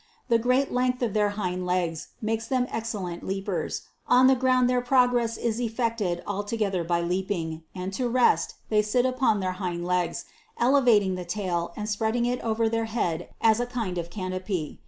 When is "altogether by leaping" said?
6.25-7.61